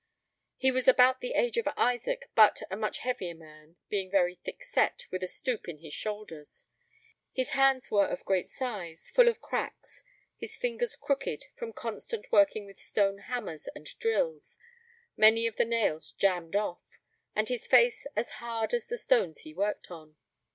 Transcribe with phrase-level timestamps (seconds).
[0.57, 4.63] He was about the age of Isaac, but a much heavier man, being very thick
[4.63, 6.65] set, with a stoop in his shoulders.
[7.31, 10.03] His hands were of great size, full of cracks;
[10.39, 14.57] his fingers crooked, from constant working with stone hammers and drills;
[15.15, 16.81] many of the nails jammed off,
[17.35, 20.15] and his face as hard as the stones he worked on.